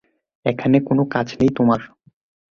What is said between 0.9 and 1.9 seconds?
কাজ নেই তোমার!